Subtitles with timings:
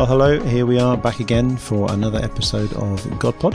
[0.00, 0.40] Well, hello.
[0.40, 3.52] Here we are back again for another episode of GodPod.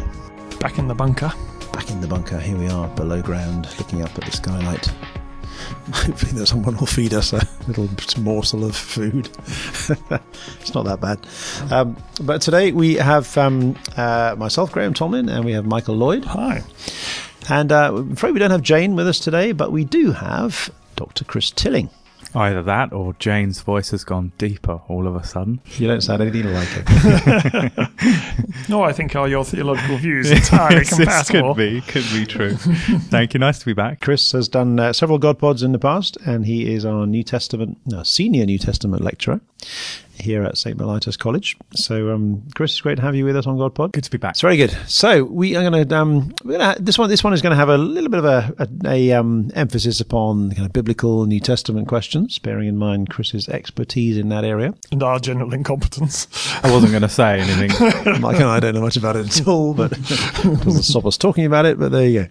[0.59, 1.34] Back in the bunker.
[1.73, 2.38] Back in the bunker.
[2.38, 4.85] Here we are below ground, looking up at the skylight.
[5.91, 9.27] Hopefully, that someone will feed us a little morsel of food.
[10.59, 11.18] it's not that bad.
[11.73, 16.26] Um, but today we have um, uh, myself, Graham Tomlin, and we have Michael Lloyd.
[16.26, 16.62] Hi.
[17.49, 20.70] And uh, I'm afraid we don't have Jane with us today, but we do have
[20.96, 21.26] Dr.
[21.26, 21.90] Chris Tilling.
[22.36, 25.62] Either that or Jane's voice has gone deeper all of a sudden.
[25.78, 27.90] You don't sound anything like it.
[28.70, 32.56] No, I think are your theological views entirely Yes, this could be, could be true.
[32.56, 33.40] Thank you.
[33.40, 34.00] Nice to be back.
[34.00, 37.24] Chris has done uh, several God pods in the past, and he is our New
[37.24, 39.41] Testament, no, senior New Testament lecturer
[40.18, 40.77] here at St.
[40.77, 41.58] Mellitus College.
[41.76, 43.94] So, um, Chris, it's great to have you with us on God Pod.
[43.94, 44.32] Good to be back.
[44.32, 44.76] It's very good.
[44.88, 47.10] So we are going to um, we're going to this one.
[47.10, 49.99] This one is going to have a little bit of a, a, a um, emphasis
[49.99, 54.74] upon kind of biblical New Testament questions, bearing in mind Chris's expertise in that area.
[54.91, 56.27] And our general incompetence.
[56.63, 57.72] I wasn't going to say anything.
[58.22, 61.18] Mike and I don't know much about it at all, but it doesn't stop us
[61.18, 61.79] talking about it.
[61.79, 62.29] But there you go.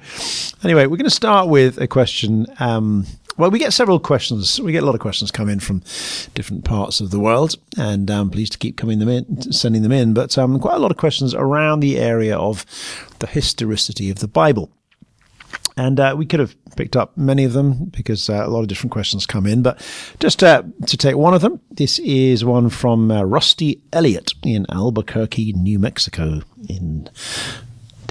[0.62, 2.46] Anyway, we're going to start with a question.
[2.58, 4.60] Um, well, we get several questions.
[4.60, 5.82] We get a lot of questions come in from
[6.34, 9.92] different parts of the world, and I'm pleased to keep coming them in, sending them
[9.92, 10.14] in.
[10.14, 12.64] But um, quite a lot of questions around the area of
[13.18, 14.70] the historicity of the Bible.
[15.76, 18.68] And uh, we could have picked up many of them because uh, a lot of
[18.68, 19.62] different questions come in.
[19.62, 19.84] But
[20.20, 24.66] just uh, to take one of them, this is one from uh, Rusty Elliott in
[24.70, 27.08] Albuquerque, New Mexico, in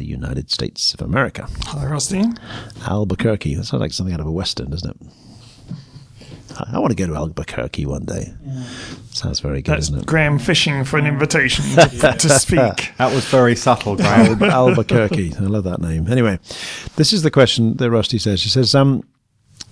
[0.03, 1.47] the United States of America.
[1.67, 2.23] Hi, Rusty.
[2.87, 3.55] Albuquerque.
[3.55, 5.77] That sounds like something out of a western, doesn't it?
[6.57, 8.33] I, I want to go to Albuquerque one day.
[9.11, 10.05] Sounds very good, That's isn't it?
[10.05, 12.91] Graham fishing for an invitation to, to speak.
[12.97, 14.43] That was very subtle, Graham.
[14.43, 15.33] Al- Albuquerque.
[15.37, 16.11] I love that name.
[16.11, 16.37] Anyway,
[16.97, 18.41] this is the question that Rusty says.
[18.41, 19.03] She says, um,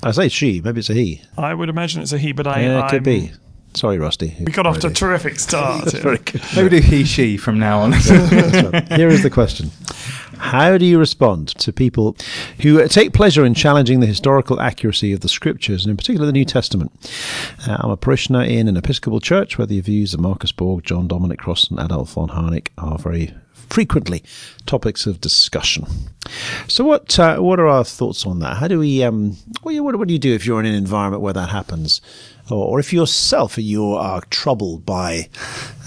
[0.01, 1.21] I say she, maybe it's a he.
[1.37, 2.61] I would imagine it's a he, but I.
[2.61, 3.31] Yeah, it I'm- could be.
[3.73, 4.35] Sorry, Rusty.
[4.39, 5.85] We got off to a terrific start.
[5.85, 5.93] good.
[5.93, 6.01] here.
[6.01, 6.41] Very good.
[6.55, 7.93] Maybe do he, she from now on.
[8.95, 9.71] Here is the question.
[10.37, 12.17] How do you respond to people
[12.61, 16.25] who uh, take pleasure in challenging the historical accuracy of the scriptures, and in particular
[16.25, 16.91] the New Testament?
[17.65, 21.07] Uh, I'm a parishioner in an Episcopal church where the views of Marcus Borg, John
[21.07, 23.33] Dominic Crossan, and Adolf von Harnack are very
[23.69, 24.23] frequently
[24.65, 25.85] topics of discussion.
[26.67, 28.57] So, what uh, what are our thoughts on that?
[28.57, 29.03] How do we?
[29.03, 32.01] Um, what, what, what do you do if you're in an environment where that happens,
[32.49, 35.29] or, or if yourself you are troubled by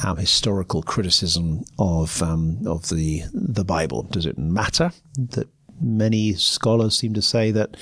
[0.05, 4.03] um, historical criticism of um, of the the Bible?
[4.03, 5.49] Does it matter that
[5.81, 7.77] many scholars seem to say that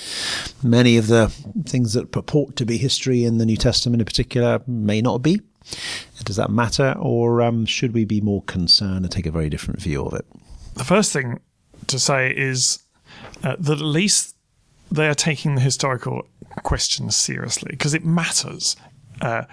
[0.63, 1.29] many of the
[1.67, 5.41] things that purport to be history in the New Testament, in particular, may not be?
[6.25, 9.81] Does that matter, or um, should we be more concerned and take a very different
[9.81, 10.25] view of it?
[10.75, 11.41] The first thing
[11.89, 12.83] to say is
[13.43, 14.37] uh, that at least
[14.91, 16.27] they are taking the historical
[16.63, 18.77] questions seriously because it matters.
[19.21, 19.45] Uh,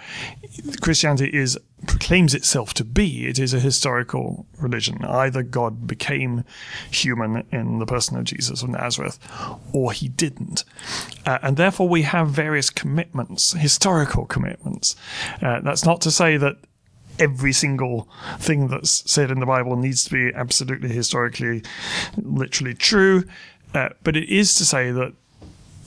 [0.80, 3.26] Christianity is proclaims itself to be.
[3.26, 5.04] It is a historical religion.
[5.04, 6.44] Either God became
[6.90, 9.18] human in the person of Jesus of Nazareth,
[9.72, 10.64] or he didn't.
[11.24, 14.94] Uh, and therefore, we have various commitments, historical commitments.
[15.40, 16.56] Uh, that's not to say that
[17.18, 21.62] every single thing that's said in the Bible needs to be absolutely historically,
[22.16, 23.24] literally true.
[23.74, 25.12] Uh, but it is to say that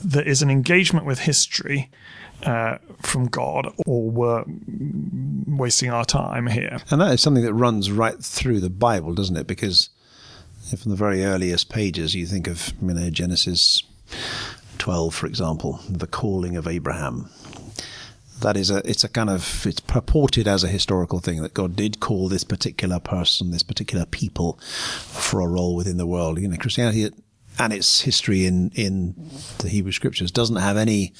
[0.02, 1.90] there is an engagement with history
[2.44, 4.44] uh, from God, or we're
[5.46, 6.78] wasting our time here.
[6.90, 9.46] And that is something that runs right through the Bible, doesn't it?
[9.46, 9.90] Because
[10.76, 13.82] from the very earliest pages, you think of you know Genesis
[14.78, 17.30] twelve, for example, the calling of Abraham.
[18.40, 21.76] That is a it's a kind of it's purported as a historical thing that God
[21.76, 26.40] did call this particular person, this particular people, for a role within the world.
[26.40, 27.10] You know, Christianity
[27.58, 29.14] and its history in in
[29.58, 31.12] the Hebrew Scriptures doesn't have any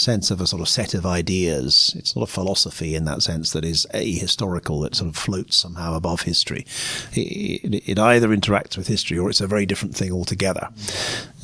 [0.00, 1.94] sense of a sort of set of ideas.
[1.96, 5.94] It's not a philosophy in that sense that is ahistorical that sort of floats somehow
[5.94, 6.64] above history.
[7.12, 10.68] It, it, it either interacts with history or it's a very different thing altogether.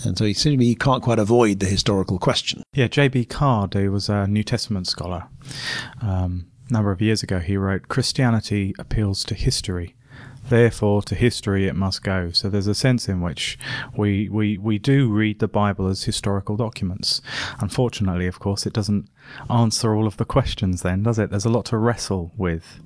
[0.05, 2.63] And so it seems to me you can't quite avoid the historical question.
[2.73, 3.27] Yeah, G.B.
[3.27, 5.25] Caird, who was a New Testament scholar,
[6.01, 9.95] um, a number of years ago, he wrote Christianity appeals to history,
[10.49, 12.31] Therefore, to history it must go.
[12.32, 13.58] So there's a sense in which
[13.96, 17.23] we, we, we do read the Bible as historical documents.
[17.61, 19.08] Unfortunately, of course, it doesn't
[19.49, 21.31] answer all of the questions then, does it?
[21.31, 22.81] There's a lot to wrestle with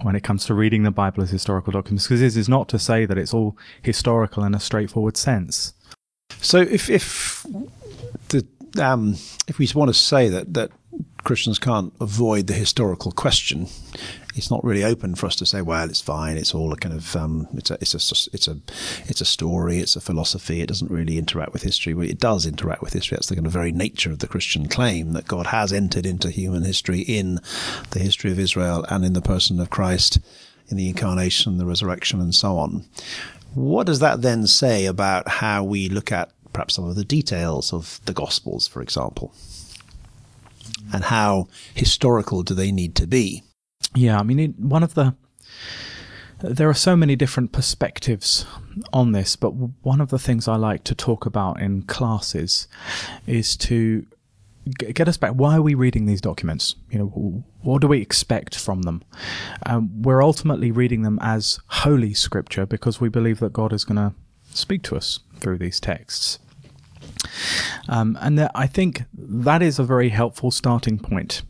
[0.00, 2.78] when it comes to reading the Bible as historical documents, because this is not to
[2.78, 5.74] say that it's all historical in a straightforward sense.
[6.40, 7.46] So if if
[8.28, 8.46] the
[8.82, 9.16] um,
[9.46, 10.70] if we want to say that that
[11.24, 13.68] Christians can't avoid the historical question,
[14.34, 16.36] it's not really open for us to say, well, it's fine.
[16.36, 18.58] It's all a kind of um, it's a it's a it's a
[19.06, 19.78] it's a story.
[19.78, 20.60] It's a philosophy.
[20.60, 21.92] It doesn't really interact with history.
[21.94, 23.16] Well, it does interact with history.
[23.16, 26.30] That's the kind of very nature of the Christian claim that God has entered into
[26.30, 27.40] human history in
[27.90, 30.18] the history of Israel and in the person of Christ,
[30.68, 32.84] in the incarnation, the resurrection, and so on.
[33.54, 37.72] What does that then say about how we look at perhaps some of the details
[37.72, 39.34] of the Gospels, for example?
[40.92, 43.42] And how historical do they need to be?
[43.94, 45.14] Yeah, I mean, one of the
[46.42, 48.44] there are so many different perspectives
[48.92, 52.66] on this, but one of the things I like to talk about in classes
[53.26, 54.06] is to
[54.76, 55.32] get us back.
[55.32, 56.74] Why are we reading these documents?
[56.90, 59.02] You know, what do we expect from them?
[59.66, 63.96] Um, we're ultimately reading them as holy scripture because we believe that God is going
[63.96, 64.14] to
[64.52, 66.38] speak to us through these texts.
[67.88, 71.42] Um, and I think that is a very helpful starting point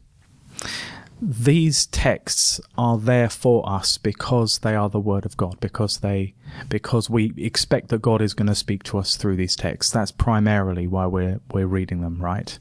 [1.24, 6.34] these texts are there for us because they are the word of God, because they
[6.68, 9.92] because we expect that God is going to speak to us through these texts.
[9.92, 12.58] That's primarily why we're we're reading them, right?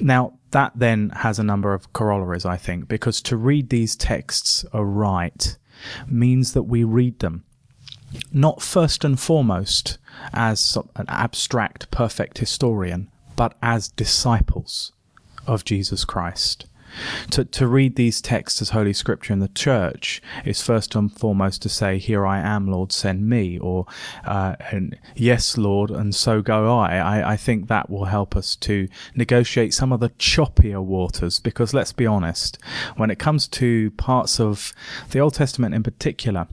[0.00, 4.64] Now, that then has a number of corollaries, I think, because to read these texts
[4.72, 5.58] aright
[6.08, 7.44] means that we read them
[8.32, 9.98] not first and foremost
[10.32, 14.92] as an abstract, perfect historian, but as disciples
[15.46, 16.64] of Jesus Christ
[17.30, 21.62] to, to read these texts as Holy Scripture in the church is first and foremost
[21.62, 23.86] to say, Here I am, Lord, send me, or
[24.24, 24.56] uh,
[25.14, 26.96] Yes, Lord, and so go I.
[26.96, 27.32] I.
[27.32, 31.92] I think that will help us to negotiate some of the choppier waters because let's
[31.92, 32.58] be honest,
[32.96, 34.72] when it comes to parts of
[35.10, 36.46] the Old Testament in particular,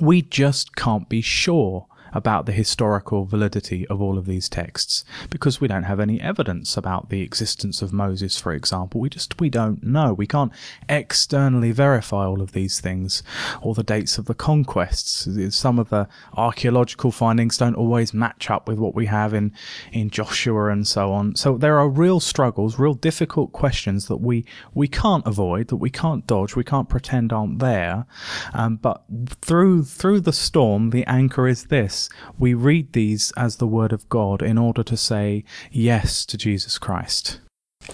[0.00, 1.86] we just can't be sure
[2.16, 6.74] about the historical validity of all of these texts because we don't have any evidence
[6.74, 9.02] about the existence of Moses, for example.
[9.02, 10.14] We just, we don't know.
[10.14, 10.50] We can't
[10.88, 13.22] externally verify all of these things
[13.60, 15.28] or the dates of the conquests.
[15.54, 19.52] Some of the archaeological findings don't always match up with what we have in,
[19.92, 21.36] in Joshua and so on.
[21.36, 25.90] So there are real struggles, real difficult questions that we, we can't avoid, that we
[25.90, 28.06] can't dodge, we can't pretend aren't there.
[28.54, 29.04] Um, but
[29.42, 32.05] through, through the storm, the anchor is this
[32.38, 36.78] we read these as the Word of God in order to say yes to Jesus
[36.78, 37.40] Christ.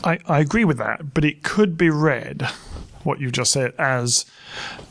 [0.05, 2.43] I, I agree with that, but it could be read,
[3.05, 4.25] what you just said, as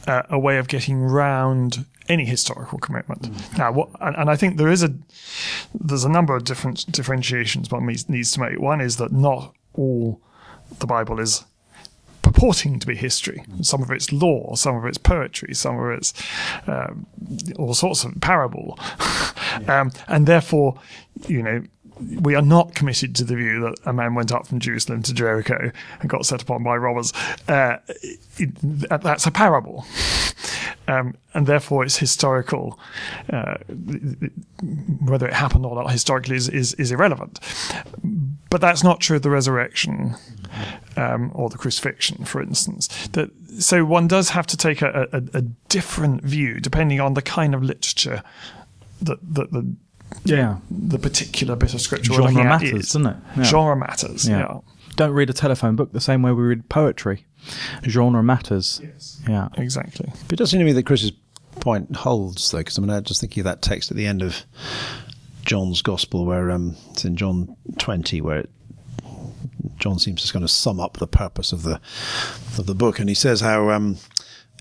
[0.08, 3.24] uh, a way of getting round any historical commitment.
[3.24, 3.58] Mm.
[3.58, 4.94] Now, what, and, and, I think there is a
[5.74, 8.60] there's a number of different differentiations one needs to make.
[8.60, 10.22] One is that not all
[10.80, 11.46] the Bible is
[12.22, 13.44] purporting to be history.
[13.62, 16.14] Some of it's law, some of it's poetry, some of it's
[16.68, 17.06] um,
[17.58, 18.80] all sorts of parable.
[19.68, 20.80] um, and therefore,
[21.28, 21.64] you know,
[22.22, 25.14] we are not committed to the view that a man went up from Jerusalem to
[25.14, 27.14] Jericho and got set upon by robbers.
[27.48, 27.78] Uh,
[28.38, 28.50] it,
[29.02, 29.86] that's a parable.
[30.88, 32.78] Um, and therefore, it's historical.
[33.32, 33.56] Uh,
[35.06, 37.40] whether it happened or not historically is, is, is, irrelevant.
[38.50, 40.16] But that's not true of the resurrection
[40.98, 42.88] um, or the crucifixion, for instance.
[43.10, 47.22] That, so one does have to take a, a, a different view depending on the
[47.22, 48.24] kind of literature
[49.02, 49.76] that, that the
[50.26, 52.86] yeah the particular bit of scripture genre matters, is.
[52.94, 53.18] doesn't it?
[53.38, 53.44] Yeah.
[53.44, 54.28] Genre matters.
[54.28, 54.40] Yeah.
[54.40, 54.60] yeah.
[54.98, 57.26] Don't read a telephone book the same way we read poetry.
[57.84, 58.82] Genre matters.
[58.84, 59.22] Yes.
[59.28, 59.48] Yeah.
[59.56, 60.12] Exactly.
[60.28, 61.14] But it does seem to me that Chris's
[61.60, 64.22] point holds, though, because I mean, I just thinking of that text at the end
[64.22, 64.44] of
[65.46, 68.50] John's Gospel, where um, it's in John 20, where it
[69.82, 71.82] John seems to kind of sum up the purpose of the
[72.58, 73.98] of the book, and he says how um,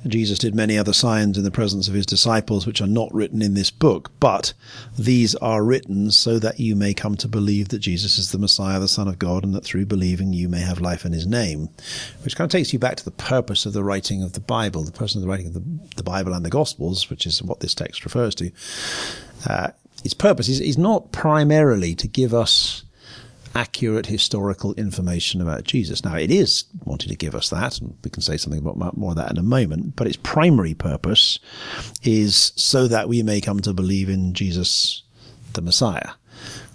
[0.07, 3.43] Jesus did many other signs in the presence of his disciples, which are not written
[3.43, 4.55] in this book, but
[4.99, 8.81] these are written so that you may come to believe that Jesus is the Messiah,
[8.81, 11.69] the Son of God, and that through believing you may have life in his name.
[12.25, 14.85] Which kind of takes you back to the purpose of the writing of the Bible,
[14.85, 15.65] the purpose of the writing of the,
[15.97, 18.51] the Bible and the Gospels, which is what this text refers to.
[19.47, 19.69] Uh,
[20.03, 22.85] its purpose is, is not primarily to give us
[23.55, 26.05] accurate historical information about Jesus.
[26.05, 29.11] Now, it is wanting to give us that, and we can say something about more
[29.11, 31.39] of that in a moment, but its primary purpose
[32.03, 35.03] is so that we may come to believe in Jesus,
[35.55, 36.11] the Messiah.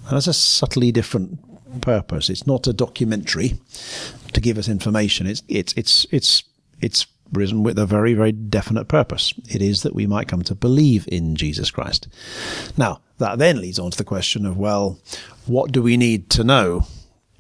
[0.08, 1.40] And that's a subtly different
[1.82, 2.30] purpose.
[2.30, 3.60] It's not a documentary
[4.34, 5.28] to give us information.
[5.28, 6.44] It's, it's, it's, it's,
[6.82, 9.34] its risen with a very, very definite purpose.
[9.50, 12.08] It is that we might come to believe in Jesus Christ.
[12.78, 15.00] Now, that then leads on to the question of, well,
[15.46, 16.86] what do we need to know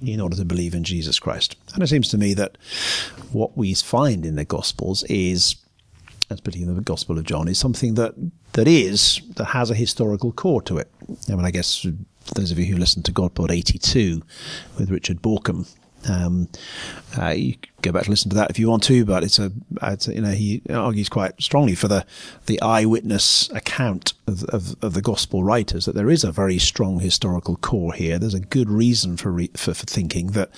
[0.02, 1.56] in order to believe in Jesus Christ?
[1.74, 2.58] And it seems to me that
[3.32, 5.56] what we find in the Gospels is,
[6.30, 8.14] as particularly in the Gospel of John, is something that,
[8.54, 10.90] that is, that has a historical core to it.
[11.30, 11.86] I mean, I guess
[12.36, 14.22] those of you who listened to Godpod 82
[14.80, 15.68] with Richard Bauckham,
[16.10, 16.50] um,
[17.18, 19.52] uh, you go back to listen to that if you want to, but it's a,
[19.84, 22.06] it's a, you know he argues quite strongly for the
[22.46, 27.00] the eyewitness account of, of, of, the gospel writers that there is a very strong
[27.00, 28.18] historical core here.
[28.20, 30.50] There's a good reason for re- for, for, thinking that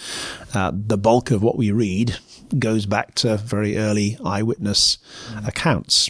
[0.54, 2.18] uh, the bulk of what we read
[2.58, 4.98] goes back to very early eyewitness
[5.30, 5.48] mm.
[5.48, 6.10] accounts.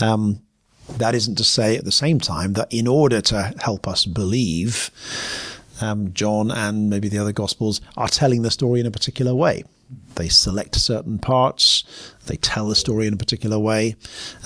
[0.00, 0.42] Um,
[0.98, 4.90] that isn't to say at the same time that in order to help us believe
[5.80, 9.64] um, John and maybe the other Gospels are telling the story in a particular way.
[10.14, 11.84] They select certain parts,
[12.26, 13.96] they tell the story in a particular way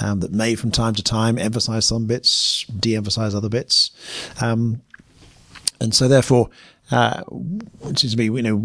[0.00, 3.90] um, that may from time to time emphasize some bits, de emphasize other bits.
[4.40, 4.80] Um,
[5.80, 6.48] and so, therefore,
[6.90, 7.22] uh,
[7.96, 8.56] seems to me, you know,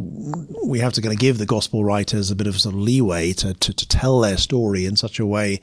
[0.66, 3.32] we have to kind of give the gospel writers a bit of sort of leeway
[3.34, 5.62] to, to, to, tell their story in such a way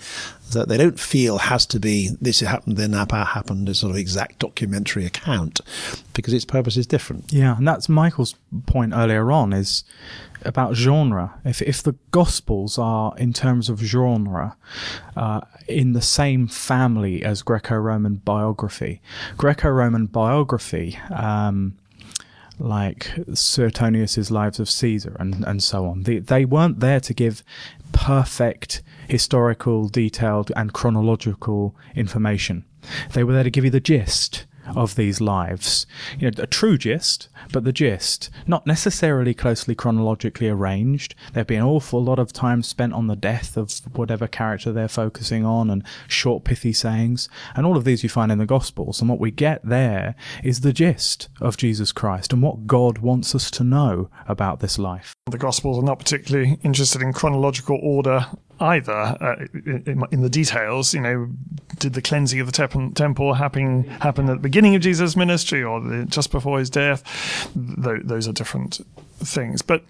[0.53, 3.99] that they don't feel has to be this happened, then that happened, a sort of
[3.99, 5.61] exact documentary account,
[6.15, 7.31] because its purpose is different.
[7.31, 8.35] Yeah, and that's Michael's
[8.65, 9.85] point earlier on is
[10.43, 11.35] about genre.
[11.45, 14.57] If if the Gospels are in terms of genre
[15.15, 19.03] uh, in the same family as Greco-Roman biography,
[19.37, 20.99] Greco-Roman biography.
[21.15, 21.77] Um,
[22.59, 26.03] like Suetonius's Lives of Caesar and, and so on.
[26.05, 27.43] They, they weren't there to give
[27.93, 32.65] perfect historical, detailed, and chronological information.
[33.13, 35.87] They were there to give you the gist of these lives.
[36.19, 41.15] You know, a true gist, but the gist, not necessarily closely chronologically arranged.
[41.33, 44.89] There'd be an awful lot of time spent on the death of whatever character they're
[44.89, 47.29] focusing on and short, pithy sayings.
[47.55, 49.01] And all of these you find in the Gospels.
[49.01, 53.35] And what we get there is the gist of Jesus Christ and what God wants
[53.35, 55.13] us to know about this life.
[55.31, 58.27] The Gospels are not particularly interested in chronological order
[58.61, 60.95] either uh, in, the details.
[60.95, 61.29] You know,
[61.79, 65.63] did the cleansing of the te- temple happen happen at the beginning of Jesus' ministry
[65.63, 67.03] or the, just before his death?
[67.55, 68.81] Th- those are different
[69.19, 69.63] things.
[69.63, 69.83] But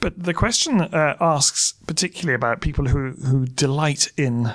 [0.00, 4.52] but the question uh, asks particularly about people who who delight in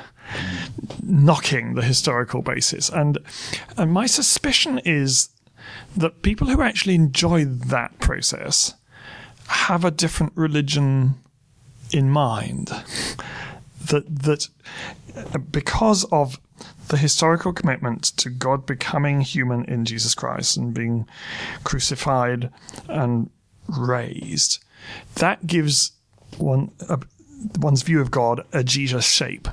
[1.04, 3.20] knocking the historical basis, and
[3.78, 5.30] and my suspicion is
[5.96, 8.74] that people who actually enjoy that process
[9.48, 11.16] have a different religion
[11.92, 12.72] in mind
[13.88, 14.48] that that
[15.51, 16.39] because of
[16.88, 21.08] the historical commitment to God becoming human in Jesus Christ and being
[21.63, 22.51] crucified
[22.88, 23.30] and
[23.68, 24.63] raised,
[25.15, 25.92] that gives
[26.38, 26.72] one
[27.60, 29.48] one's view of God a Jesus shape,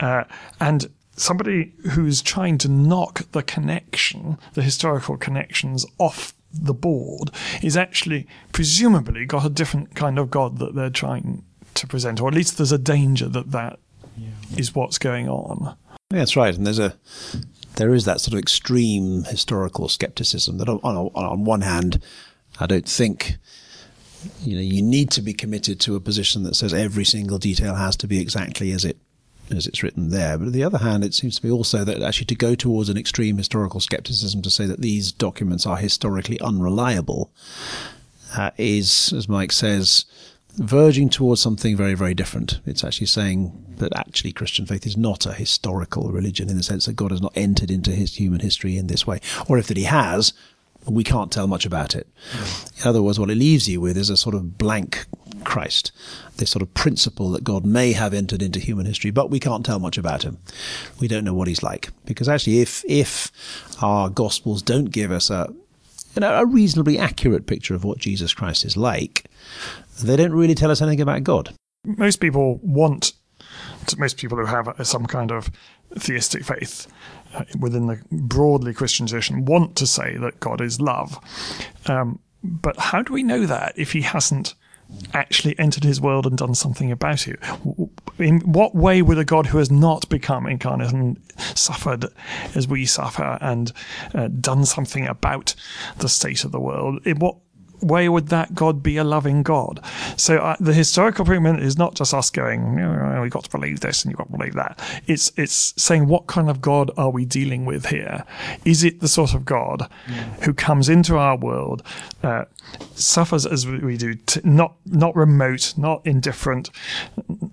[0.00, 0.24] uh,
[0.60, 7.30] and somebody who's trying to knock the connection, the historical connections off the board
[7.62, 12.28] is actually presumably got a different kind of God that they're trying to present, or
[12.28, 13.78] at least there's a danger that that
[14.16, 14.28] yeah.
[14.56, 15.76] is what's going on.
[16.10, 16.94] Yeah, that's right, and there's a
[17.76, 22.02] there is that sort of extreme historical skepticism that on, on, on one hand,
[22.60, 23.36] I don't think
[24.42, 27.74] you know you need to be committed to a position that says every single detail
[27.74, 28.98] has to be exactly as it
[29.50, 30.38] as it's written there.
[30.38, 32.88] But on the other hand, it seems to me also that actually to go towards
[32.88, 37.32] an extreme historical skepticism to say that these documents are historically unreliable
[38.36, 40.04] uh, is, as Mike says,
[40.56, 42.60] verging towards something very, very different.
[42.66, 46.86] It's actually saying that actually Christian faith is not a historical religion in the sense
[46.86, 49.20] that God has not entered into his human history in this way.
[49.48, 50.32] Or if that he has,
[50.86, 52.06] we can't tell much about it.
[52.80, 55.06] In other words, what it leaves you with is a sort of blank
[55.44, 55.92] Christ,
[56.36, 59.64] this sort of principle that God may have entered into human history, but we can't
[59.64, 60.38] tell much about him.
[61.00, 61.90] We don't know what he's like.
[62.04, 63.30] Because actually, if, if
[63.80, 65.52] our gospels don't give us a,
[66.14, 69.26] you know, a reasonably accurate picture of what Jesus Christ is like,
[70.00, 71.54] they don't really tell us anything about God.
[71.84, 73.12] Most people want,
[73.98, 75.50] most people who have some kind of
[75.98, 76.86] theistic faith
[77.34, 81.18] uh, within the broadly Christian tradition want to say that God is love.
[81.86, 84.54] Um, but how do we know that if he hasn't
[85.14, 87.38] actually entered his world and done something about it?
[88.18, 92.06] In what way would a God who has not become incarnate and suffered
[92.54, 93.72] as we suffer and
[94.14, 95.54] uh, done something about
[95.98, 97.36] the state of the world, in what
[97.82, 99.84] way would that God be a loving God?
[100.16, 102.76] So uh, the historical argument is not just us going,
[103.20, 104.78] we've got to believe this and you've got to believe that.
[105.06, 108.24] It's it's saying what kind of God are we dealing with here?
[108.64, 109.88] Is it the sort of God
[110.42, 111.82] who comes into our world,
[112.22, 112.44] uh,
[112.94, 116.70] suffers as we do, not not remote, not indifferent,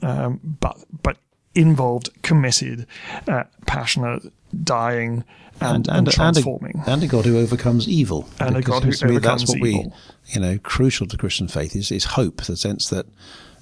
[0.01, 1.17] um, but but
[1.55, 2.85] involved, committed,
[3.27, 4.31] uh, passionate,
[4.63, 5.23] dying,
[5.61, 6.81] and, and, and, and transforming.
[6.85, 8.29] A, and a, God who overcomes evil.
[8.39, 9.83] And a God who overcomes that's what evil.
[9.83, 13.05] we, you know, crucial to Christian faith is, is hope, the sense that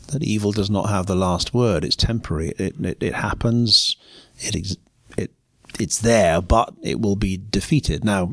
[0.08, 1.84] that evil does not have the last word.
[1.84, 2.50] It's temporary.
[2.58, 3.96] It it, it happens.
[4.40, 4.78] It
[5.18, 5.32] it
[5.80, 8.04] it's there, but it will be defeated.
[8.04, 8.28] Now,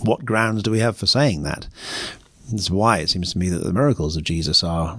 [0.00, 1.68] what grounds do we have for saying that?
[2.50, 4.98] That's why it seems to me that the miracles of Jesus are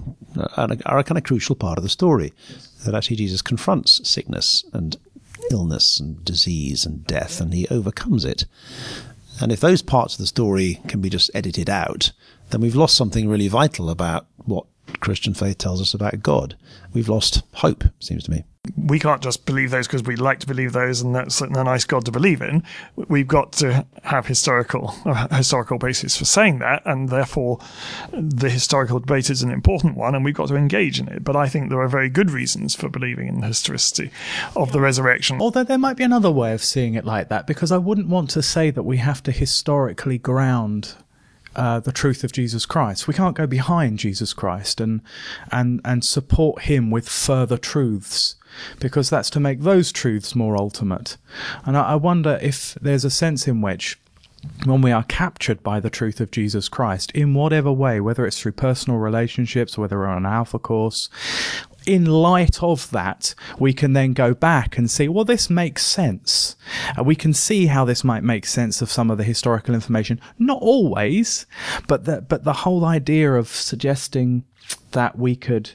[0.57, 2.33] are a, are a kind of crucial part of the story.
[2.85, 4.97] That actually Jesus confronts sickness and
[5.51, 8.45] illness and disease and death, and he overcomes it.
[9.39, 12.11] And if those parts of the story can be just edited out,
[12.49, 14.65] then we've lost something really vital about what
[14.99, 16.55] Christian faith tells us about God.
[16.93, 18.43] We've lost hope, seems to me
[18.77, 21.83] we can't just believe those because we like to believe those and that's a nice
[21.83, 22.63] God to believe in.
[22.95, 27.59] We've got to have historical uh, historical basis for saying that, and therefore
[28.11, 31.23] the historical debate is an important one, and we've got to engage in it.
[31.23, 34.11] But I think there are very good reasons for believing in the historicity
[34.55, 35.41] of the resurrection.
[35.41, 38.29] Although there might be another way of seeing it like that, because I wouldn't want
[38.31, 40.95] to say that we have to historically ground
[41.55, 43.07] uh, the truth of Jesus Christ.
[43.07, 45.01] We can't go behind Jesus Christ and
[45.51, 48.35] and and support him with further truths
[48.79, 51.17] because that's to make those truths more ultimate.
[51.65, 53.97] And I, I wonder if there's a sense in which
[54.65, 58.39] when we are captured by the truth of Jesus Christ in whatever way, whether it's
[58.41, 61.09] through personal relationships, whether we're on an alpha course,
[61.85, 66.55] in light of that, we can then go back and see, well, this makes sense.
[66.97, 70.19] Uh, we can see how this might make sense of some of the historical information.
[70.37, 71.45] Not always,
[71.87, 74.43] but the, but the whole idea of suggesting
[74.91, 75.71] that we could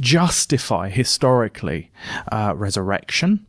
[0.00, 1.90] justify historically
[2.30, 3.46] uh, resurrection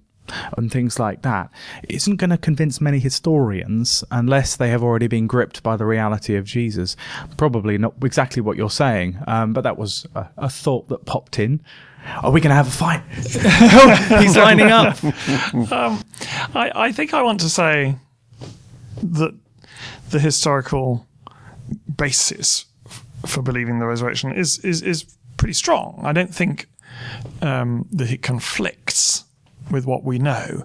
[0.58, 1.50] and things like that
[1.90, 6.36] isn't going to convince many historians unless they have already been gripped by the reality
[6.36, 6.96] of Jesus.
[7.38, 11.40] Probably not exactly what you're saying, um, but that was a, a, thought that popped
[11.40, 11.62] in.
[12.24, 13.02] Are we going to have a fight?
[14.22, 15.04] He's lining up.
[15.72, 16.04] Um,
[16.54, 17.96] I, I think I want to say
[19.02, 19.36] that
[20.10, 21.06] the historical
[21.98, 22.66] basis
[23.26, 25.06] for believing the resurrection is is is
[25.38, 26.02] pretty strong.
[26.04, 26.68] I don't think
[27.42, 29.26] um, that it conflicts
[29.72, 30.64] with what we know.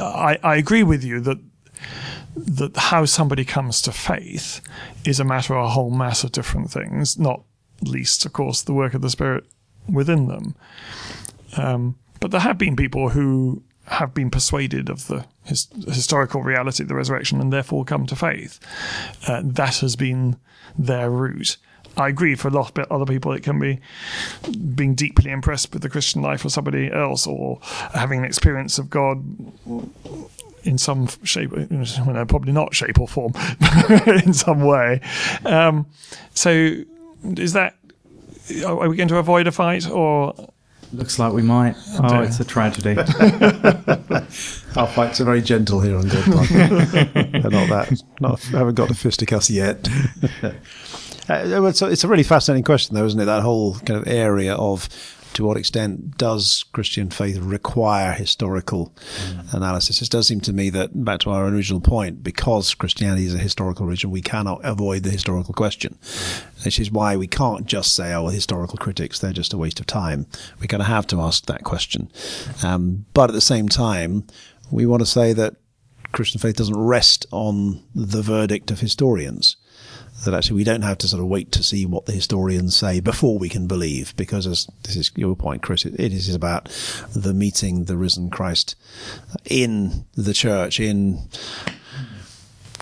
[0.00, 1.38] I, I agree with you that
[2.36, 4.60] that how somebody comes to faith
[5.04, 7.42] is a matter of a whole mass of different things, not
[7.80, 9.44] least, of course, the work of the Spirit
[9.90, 10.54] within them.
[11.56, 16.82] Um, but there have been people who have been persuaded of the his, historical reality
[16.82, 18.58] of the resurrection and therefore come to faith.
[19.28, 20.36] Uh, that has been
[20.78, 21.58] their route.
[21.96, 23.78] I agree for a lot of other people, it can be
[24.74, 27.60] being deeply impressed with the Christian life of somebody else or
[27.92, 29.22] having an experience of God
[30.64, 31.52] in some shape,
[32.06, 33.32] well, probably not shape or form,
[34.06, 35.00] in some way.
[35.44, 35.86] Um,
[36.34, 36.74] so,
[37.36, 37.76] is that,
[38.66, 40.34] are we going to avoid a fight or?
[40.92, 41.74] Looks like we might.
[42.02, 42.96] Oh, it's a tragedy.
[44.76, 48.02] Our fights are very gentle here on God They're not that.
[48.20, 49.88] Not, haven't got to fisticuffs yet.
[51.28, 53.24] Uh, it's, a, it's a really fascinating question, though, isn't it?
[53.24, 54.88] That whole kind of area of
[55.34, 58.94] to what extent does Christian faith require historical
[59.26, 59.54] mm.
[59.54, 60.00] analysis?
[60.00, 63.38] It does seem to me that, back to our original point, because Christianity is a
[63.38, 65.98] historical religion, we cannot avoid the historical question,
[66.64, 69.80] which is why we can't just say, oh, well, historical critics, they're just a waste
[69.80, 70.26] of time.
[70.60, 72.10] We're going to have to ask that question.
[72.62, 74.26] Um, but at the same time,
[74.70, 75.56] we want to say that
[76.12, 79.56] Christian faith doesn't rest on the verdict of historians
[80.24, 83.00] that actually we don't have to sort of wait to see what the historians say
[83.00, 86.68] before we can believe, because as this is your point, Chris, it, it is about
[87.14, 88.76] the meeting the risen Christ
[89.44, 91.28] in the church, in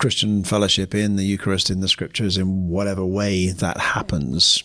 [0.02, 4.64] Christian fellowship, in the Eucharist, in the scriptures, in whatever way that happens.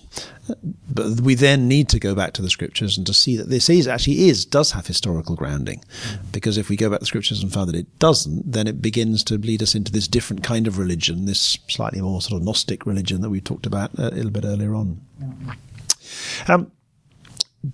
[0.91, 3.69] But we then need to go back to the scriptures and to see that this
[3.69, 5.83] is actually is does have historical grounding,
[6.31, 8.81] because if we go back to the scriptures and find that it doesn't, then it
[8.81, 12.43] begins to lead us into this different kind of religion, this slightly more sort of
[12.43, 14.99] Gnostic religion that we talked about a little bit earlier on.
[16.47, 16.71] Um,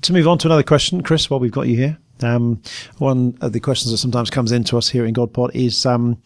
[0.01, 1.97] to move on to another question, Chris, while we've got you here.
[2.21, 2.61] Um,
[2.99, 6.21] one of the questions that sometimes comes into us here in GodPod is um,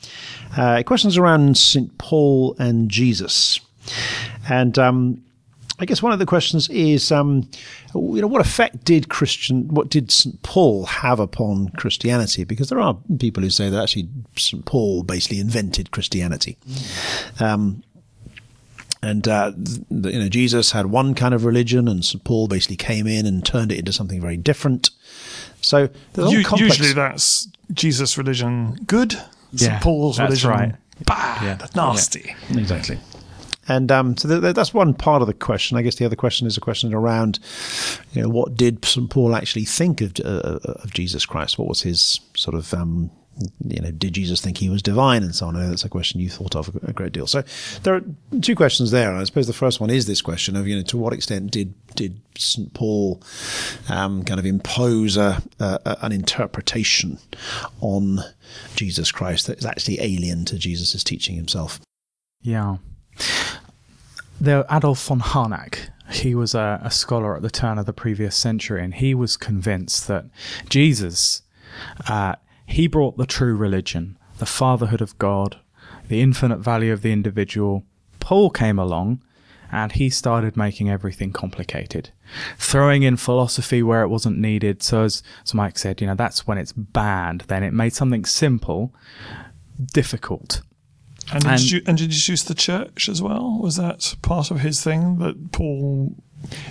[0.56, 1.98] uh, questions around St.
[1.98, 3.60] Paul and Jesus.
[4.50, 5.24] And um,
[5.80, 7.48] I guess one of the questions is, um,
[7.94, 10.42] you know, what effect did Christian, what did St.
[10.42, 12.44] Paul have upon Christianity?
[12.44, 14.66] Because there are people who say that actually St.
[14.66, 16.58] Paul basically invented Christianity.
[17.40, 17.82] Mm.
[19.08, 22.24] And uh, th- you know, Jesus had one kind of religion, and St.
[22.24, 24.90] Paul basically came in and turned it into something very different.
[25.62, 29.14] So U- usually that's Jesus' religion good,
[29.54, 29.82] Yeah, St.
[29.82, 30.76] Paul's that's religion right.
[31.06, 31.68] bad, Yeah.
[31.76, 32.36] nasty.
[32.50, 33.00] Exactly.
[33.70, 35.78] And um, so th- th- that's one part of the question.
[35.78, 37.40] I guess the other question is a question around,
[38.14, 39.10] you know, what did St.
[39.10, 41.58] Paul actually think of uh, of Jesus Christ?
[41.60, 43.10] What was his sort of, um,
[43.64, 45.56] you know, did Jesus think he was divine and so on?
[45.56, 47.28] I know that's a question you thought of a, great deal.
[47.28, 47.44] So
[47.84, 48.02] there are
[48.42, 49.14] two questions there.
[49.14, 51.74] I suppose the first one is this question of, you know, to what extent did
[51.96, 52.74] did St.
[52.74, 53.22] Paul
[53.90, 57.18] um, kind of impose a, a- an interpretation
[57.82, 58.20] on
[58.76, 61.80] Jesus Christ that is actually alien to Jesus' teaching himself?
[62.42, 62.78] Yeah.
[64.40, 68.36] There, Adolf von Harnack, he was a, a scholar at the turn of the previous
[68.36, 70.26] century, and he was convinced that
[70.70, 71.42] Jesus,
[72.08, 72.36] uh,
[72.68, 75.58] he brought the true religion, the fatherhood of God,
[76.10, 77.84] the infinite value of the individual.
[78.20, 79.24] Paul came along
[79.72, 82.12] and he started making everything complicated,
[82.58, 84.84] throwing in philosophy where it wasn't needed.
[84.84, 87.46] So, as, as Mike said, you know, that's when it's bad.
[87.48, 88.94] Then it made something simple
[89.94, 90.62] difficult.
[91.34, 93.60] And, And- did you, and did you use the church as well?
[93.62, 96.16] Was that part of his thing that Paul?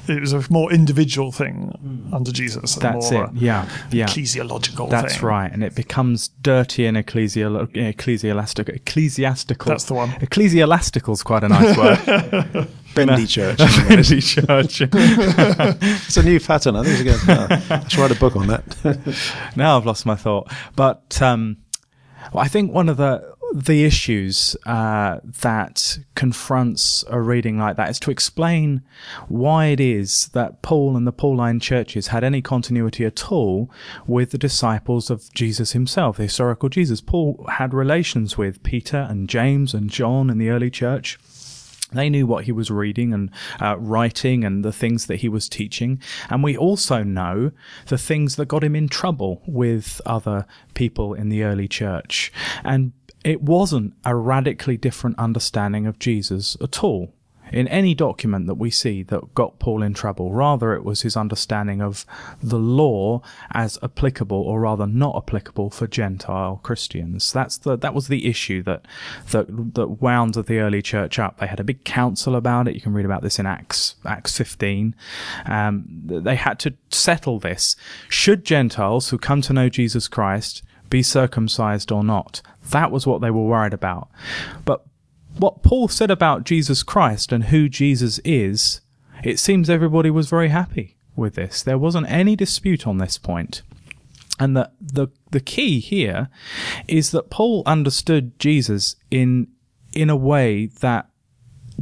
[0.09, 2.76] It was a more individual thing under Jesus.
[2.76, 3.31] That's more it.
[3.35, 4.07] Yeah, yeah.
[4.07, 4.88] Ecclesiological.
[4.88, 5.26] That's thing.
[5.26, 8.74] right, and it becomes dirty and ecclesial, ecclesiastical.
[8.74, 9.68] Ecclesiastical.
[9.68, 10.11] That's the one.
[10.20, 12.68] Ecclesiastical is quite a nice word.
[12.94, 13.59] Bendy Church.
[13.59, 14.83] Bendy Church.
[16.07, 16.76] It's a new pattern.
[16.76, 19.16] I think it's going to, I should write a book on that.
[19.57, 20.50] now I've lost my thought.
[20.76, 21.59] But um,
[22.33, 27.90] well, I think one of the the issues uh, that confronts a reading like that
[27.90, 28.82] is to explain
[29.28, 33.70] why it is that Paul and the Pauline churches had any continuity at all
[34.06, 37.00] with the disciples of Jesus himself, the historical Jesus.
[37.00, 41.18] Paul had relations with Peter and James and John in the early church.
[41.92, 43.30] They knew what he was reading and
[43.61, 46.02] uh, writing and the things that he was teaching.
[46.28, 47.52] And we also know
[47.87, 52.32] the things that got him in trouble with other people in the early church.
[52.64, 52.92] And
[53.26, 57.12] it wasn't a radically different understanding of Jesus at all
[57.52, 60.32] in any document that we see that got Paul in trouble.
[60.32, 62.06] Rather, it was his understanding of
[62.40, 67.32] the law as applicable, or rather not applicable, for Gentile Christians.
[67.32, 68.86] That's the that was the issue that
[69.32, 71.38] that that wound the early church up.
[71.38, 72.76] They had a big council about it.
[72.76, 74.94] You can read about this in Acts Acts 15.
[75.46, 77.74] Um, they had to settle this:
[78.08, 82.42] should Gentiles who come to know Jesus Christ be circumcised or not?
[82.70, 84.09] That was what they were worried about.
[84.64, 84.85] But
[85.38, 88.81] what Paul said about Jesus Christ and who Jesus is,
[89.22, 91.62] it seems everybody was very happy with this.
[91.62, 93.62] There wasn't any dispute on this point.
[94.38, 96.29] And the, the, the key here
[96.87, 99.49] is that Paul understood Jesus in,
[99.92, 101.09] in a way that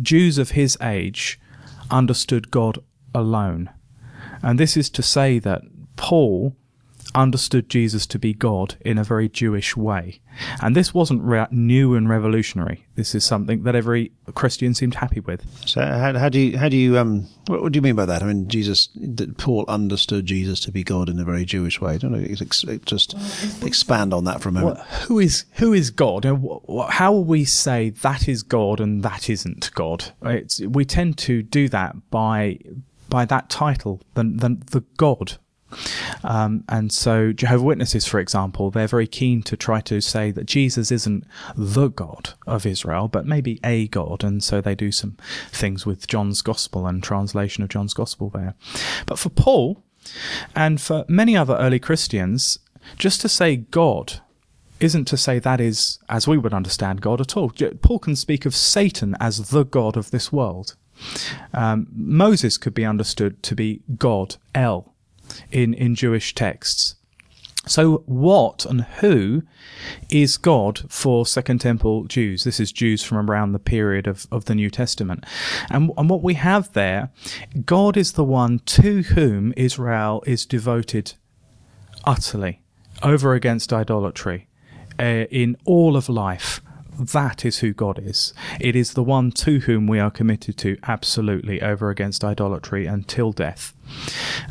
[0.01, 1.41] Jews of his age
[1.91, 2.79] understood God
[3.15, 3.71] alone.
[4.43, 5.63] And this is to say that
[5.97, 6.57] Paul
[7.15, 10.21] understood Jesus to be God in a very Jewish way.
[10.61, 12.87] And this wasn't re- new and revolutionary.
[12.97, 15.45] This is something that every Christian seemed happy with.
[15.67, 18.07] So how, how do you how do you um what, what do you mean by
[18.07, 18.23] that?
[18.23, 21.95] I mean, Jesus, that Paul understood Jesus to be God in a very Jewish way.
[21.95, 22.27] I don't know.
[22.41, 23.15] Ex- just
[23.63, 24.79] expand on that for a moment.
[24.79, 26.25] Well, who is who is God?
[26.25, 30.13] And wh- wh- how will we say that is God and that isn't God?
[30.23, 32.59] It's, we tend to do that by
[33.09, 35.39] by that title, the the, the God.
[36.23, 40.47] Um, and so Jehovah Witnesses, for example, they're very keen to try to say that
[40.47, 41.25] Jesus isn't
[41.57, 44.25] the God of Israel, but maybe a God.
[44.25, 45.17] And so they do some
[45.51, 48.55] things with John's Gospel and translation of John's Gospel there.
[49.07, 49.83] But for Paul
[50.55, 52.59] and for many other early Christians,
[52.99, 54.21] just to say God
[54.81, 57.51] isn't to say that is as we would understand God at all.
[57.81, 60.77] Paul can speak of Satan as the God of this world.
[61.53, 64.94] Um, Moses could be understood to be God, El,
[65.51, 66.97] in, in Jewish texts.
[67.67, 69.43] So, what and who
[70.11, 72.45] is God for Second Temple Jews?
[72.45, 75.25] This is Jews from around the period of, of the New Testament.
[75.71, 77.11] And, and what we have there,
[77.65, 81.15] God is the one to whom Israel is devoted
[82.05, 82.61] utterly,
[83.03, 84.47] over against idolatry,
[84.99, 86.61] uh, in all of life.
[86.99, 88.33] That is who God is.
[88.61, 93.33] It is the one to whom we are committed to absolutely over against idolatry until
[93.33, 93.75] death.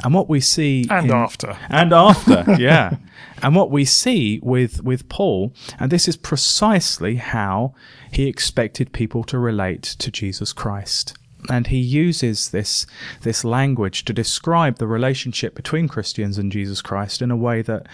[0.03, 1.57] And what we see And in- after.
[1.69, 2.97] and after, yeah.
[3.41, 7.73] And what we see with with Paul, and this is precisely how
[8.11, 11.17] he expected people to relate to Jesus Christ.
[11.49, 12.85] And he uses this
[13.21, 17.87] this language to describe the relationship between Christians and Jesus Christ in a way that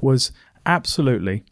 [0.00, 0.32] was
[0.64, 1.44] absolutely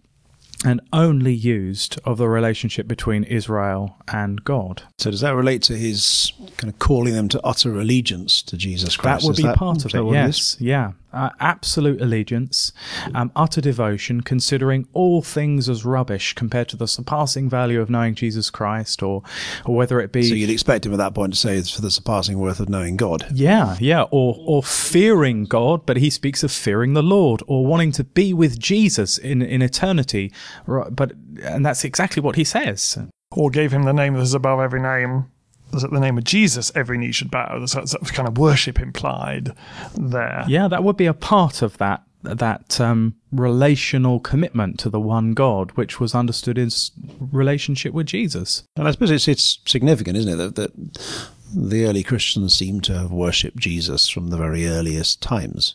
[0.64, 4.83] and only used of the relationship between Israel and God.
[4.98, 8.96] So does that relate to his kind of calling them to utter allegiance to Jesus
[8.96, 9.22] Christ?
[9.22, 10.12] That would Is be part of it.
[10.12, 12.72] Yes, yeah, uh, absolute allegiance,
[13.14, 18.14] um, utter devotion, considering all things as rubbish compared to the surpassing value of knowing
[18.14, 19.22] Jesus Christ, or
[19.64, 21.83] or whether it be So you'd expect him at that point to say it's for
[21.83, 23.27] the surpassing worth of knowing God.
[23.33, 27.92] Yeah, yeah, or or fearing God, but he speaks of fearing the Lord, or wanting
[27.92, 30.33] to be with Jesus in in eternity.
[30.66, 32.98] But and that's exactly what he says.
[33.35, 35.25] or gave him the name that is above every name.
[35.72, 37.58] That the name of Jesus, every knee should bow.
[37.58, 39.52] There's that sort of kind of worship implied
[39.96, 40.44] there.
[40.46, 45.35] Yeah, that would be a part of that that um, relational commitment to the one
[45.35, 46.92] God, which was understood as
[47.32, 48.62] relationship with Jesus.
[48.76, 52.98] And I suppose it's it's significant, isn't it, that, that the early Christians seem to
[52.98, 55.74] have worshipped Jesus from the very earliest times.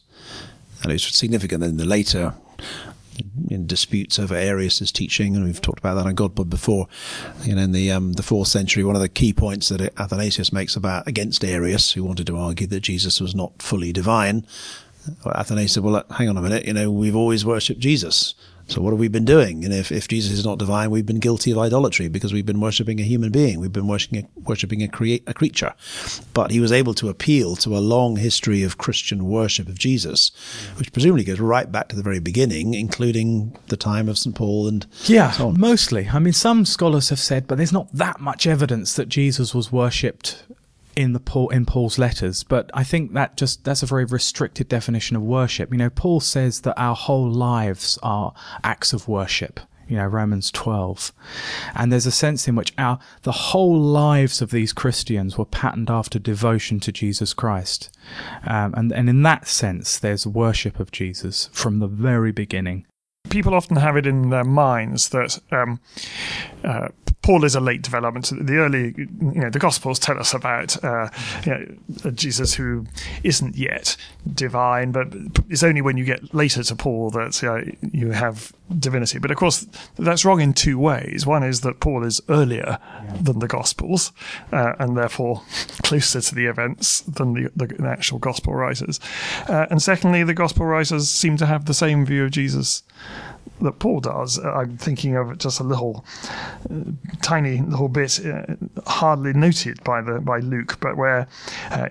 [0.83, 2.96] And it's significant that in the later in
[3.65, 6.87] disputes over Arius' teaching, and we've talked about that on GodPod before.
[7.43, 10.53] You know, in the um, the fourth century, one of the key points that Athanasius
[10.53, 14.45] makes about against Arius, who wanted to argue that Jesus was not fully divine,
[15.25, 16.65] Athanasius said, "Well, hang on a minute.
[16.65, 18.35] You know, we've always worshipped Jesus."
[18.67, 19.63] So what have we been doing?
[19.63, 22.59] And if, if Jesus is not divine, we've been guilty of idolatry because we've been
[22.59, 23.59] worshipping a human being.
[23.59, 25.73] We've been worshipping a, worshipping a, create, a creature.
[26.33, 30.31] But he was able to appeal to a long history of Christian worship of Jesus,
[30.75, 34.35] which presumably goes right back to the very beginning, including the time of St.
[34.35, 36.09] Paul and Yeah, so mostly.
[36.11, 39.71] I mean, some scholars have said, but there's not that much evidence that Jesus was
[39.71, 40.43] worshipped
[40.97, 42.43] in the Paul in Paul's letters.
[42.43, 45.71] But I think that just that's a very restricted definition of worship.
[45.71, 48.33] You know, Paul says that our whole lives are
[48.63, 49.59] acts of worship.
[49.87, 51.13] You know, Romans 12.
[51.73, 55.89] And there's a sense in which our, the whole lives of these Christians were patterned
[55.89, 57.89] after devotion to Jesus Christ.
[58.45, 62.85] Um, and, and in that sense, there's worship of Jesus from the very beginning.
[63.29, 65.79] people often have it in their minds that um,
[66.65, 66.89] uh,
[67.27, 68.31] Paul is a late development.
[68.31, 71.09] The early, you know, the Gospels tell us about uh,
[71.45, 71.65] you know,
[72.05, 72.85] a Jesus who
[73.21, 73.97] isn't yet
[74.33, 75.09] divine, but
[75.49, 79.19] it's only when you get later to Paul that uh, you have divinity.
[79.19, 81.25] But of course, that's wrong in two ways.
[81.25, 82.79] One is that Paul is earlier
[83.19, 84.13] than the Gospels,
[84.53, 85.41] uh, and therefore
[85.83, 89.01] closer to the events than the, the actual Gospel writers.
[89.49, 92.83] Uh, and secondly, the Gospel writers seem to have the same view of Jesus
[93.61, 94.39] that Paul does.
[94.39, 96.05] Uh, I'm thinking of just a little
[96.69, 96.91] uh,
[97.21, 98.43] tiny little bit, uh,
[98.85, 101.27] hardly noted by the by Luke, but where
[101.71, 101.89] uh,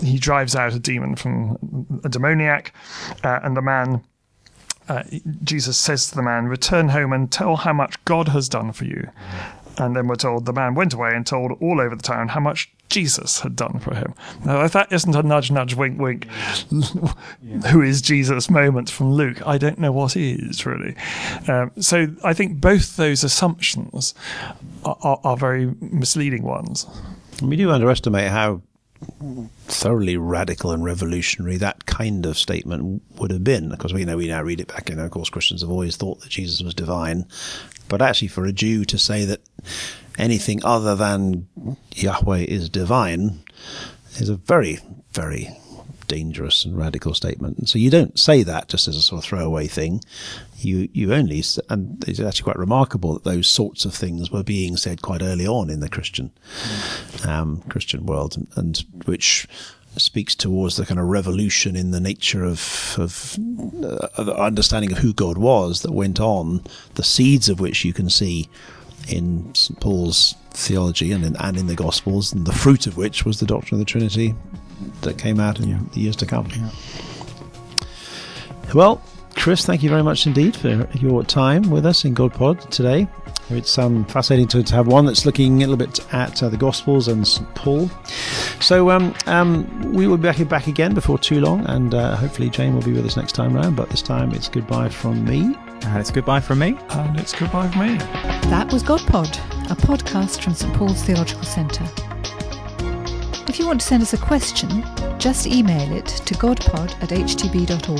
[0.00, 2.74] he drives out a demon from a demoniac,
[3.24, 4.04] uh, and the man.
[4.88, 5.04] Uh,
[5.44, 8.86] Jesus says to the man, "Return home and tell how much God has done for
[8.86, 9.08] you."
[9.80, 12.40] And then we're told the man went away and told all over the town how
[12.40, 14.14] much Jesus had done for him.
[14.44, 16.26] Now, if that isn't a nudge, nudge, wink, wink,
[17.70, 20.96] who is Jesus moment from Luke, I don't know what is really.
[21.48, 24.14] Um, so I think both those assumptions
[24.84, 26.86] are, are, are very misleading ones.
[27.40, 28.60] We do underestimate how
[29.66, 33.68] thoroughly radical and revolutionary that kind of statement would have been.
[33.68, 36.20] Because we know we now read it back, and of course Christians have always thought
[36.20, 37.26] that Jesus was divine.
[37.88, 39.40] But actually, for a Jew to say that
[40.18, 41.46] anything other than
[41.94, 43.40] Yahweh is divine
[44.16, 44.78] is a very,
[45.12, 45.50] very
[46.10, 47.56] dangerous and radical statement.
[47.56, 50.02] And So you don't say that just as a sort of throwaway thing.
[50.56, 54.76] You you only and it's actually quite remarkable that those sorts of things were being
[54.76, 56.32] said quite early on in the Christian
[57.24, 59.46] um, Christian world, and, and which
[59.96, 63.38] speaks towards the kind of revolution in the nature of of,
[63.82, 66.64] uh, of understanding of who God was that went on,
[66.96, 68.48] the seeds of which you can see
[69.08, 73.24] in St Paul's theology and in, and in the Gospels, and the fruit of which
[73.24, 74.34] was the doctrine of the Trinity
[75.02, 75.78] that came out in Yeah.
[75.92, 76.46] the years to come.
[78.74, 79.02] Well,
[79.36, 83.08] Chris, thank you very much indeed for your time with us in GodPod today.
[83.48, 86.56] It's um, fascinating to, to have one that's looking a little bit at uh, the
[86.56, 87.90] Gospels and St Paul.
[88.60, 92.48] So um, um, we will be back, back again before too long, and uh, hopefully
[92.48, 93.74] Jane will be with us next time round.
[93.74, 95.56] But this time it's goodbye from me.
[95.82, 96.76] And it's goodbye from me.
[96.90, 97.96] And it's goodbye from me.
[98.50, 99.34] That was GodPod,
[99.70, 101.86] a podcast from St Paul's Theological Centre.
[103.50, 104.84] If you want to send us a question,
[105.18, 107.90] just email it to godpod at htb.org.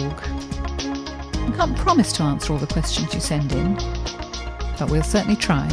[1.51, 3.75] We can't promise to answer all the questions you send in,
[4.79, 5.67] but we'll certainly try.